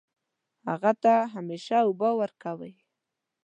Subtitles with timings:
[0.69, 2.73] هغه ته همیشه اوبه ورکوئ